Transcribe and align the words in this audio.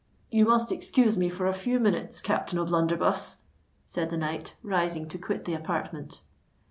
"You 0.31 0.45
must 0.45 0.71
excuse 0.71 1.15
me 1.15 1.29
for 1.29 1.45
a 1.45 1.53
few 1.53 1.79
minutes, 1.79 2.21
Captain 2.21 2.57
O'Blunderbuss," 2.57 3.37
said 3.85 4.09
the 4.09 4.17
knight, 4.17 4.55
rising 4.63 5.07
to 5.09 5.19
quit 5.19 5.45
the 5.45 5.53
apartment. 5.53 6.21